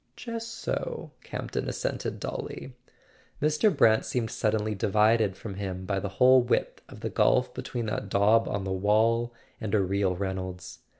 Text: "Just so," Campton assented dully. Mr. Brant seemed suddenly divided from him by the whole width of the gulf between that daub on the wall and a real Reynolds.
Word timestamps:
"Just 0.15 0.55
so," 0.55 1.11
Campton 1.23 1.69
assented 1.69 2.19
dully. 2.19 2.73
Mr. 3.39 3.69
Brant 3.77 4.03
seemed 4.03 4.31
suddenly 4.31 4.73
divided 4.73 5.37
from 5.37 5.53
him 5.53 5.85
by 5.85 5.99
the 5.99 6.09
whole 6.17 6.41
width 6.41 6.81
of 6.89 7.01
the 7.01 7.09
gulf 7.11 7.53
between 7.53 7.85
that 7.85 8.09
daub 8.09 8.47
on 8.47 8.63
the 8.63 8.71
wall 8.71 9.31
and 9.59 9.75
a 9.75 9.79
real 9.79 10.15
Reynolds. 10.15 10.79